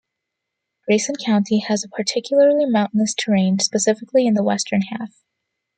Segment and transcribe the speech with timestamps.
[0.87, 5.13] Grayson County has a particularly mountainous terrain, specifically in the western half.